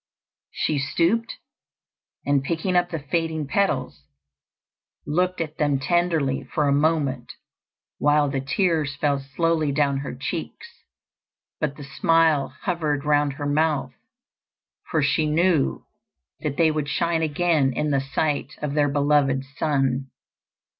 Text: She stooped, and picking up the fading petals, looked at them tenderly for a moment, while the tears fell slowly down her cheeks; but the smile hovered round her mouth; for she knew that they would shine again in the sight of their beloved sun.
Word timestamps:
She 0.49 0.79
stooped, 0.79 1.37
and 2.25 2.43
picking 2.43 2.75
up 2.75 2.89
the 2.89 2.97
fading 2.97 3.45
petals, 3.45 4.03
looked 5.05 5.39
at 5.39 5.57
them 5.59 5.77
tenderly 5.77 6.41
for 6.43 6.67
a 6.67 6.73
moment, 6.73 7.33
while 7.99 8.27
the 8.27 8.39
tears 8.41 8.95
fell 8.95 9.19
slowly 9.19 9.71
down 9.71 9.97
her 9.97 10.15
cheeks; 10.15 10.69
but 11.59 11.75
the 11.77 11.83
smile 11.83 12.47
hovered 12.63 13.05
round 13.05 13.33
her 13.33 13.45
mouth; 13.45 13.93
for 14.89 15.03
she 15.03 15.27
knew 15.27 15.85
that 16.39 16.57
they 16.57 16.71
would 16.71 16.89
shine 16.89 17.21
again 17.21 17.71
in 17.71 17.91
the 17.91 18.01
sight 18.01 18.55
of 18.59 18.73
their 18.73 18.89
beloved 18.89 19.43
sun. 19.57 20.09